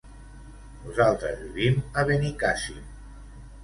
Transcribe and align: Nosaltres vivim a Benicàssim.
Nosaltres 0.85 1.39
vivim 1.43 1.79
a 2.03 2.09
Benicàssim. 2.11 2.85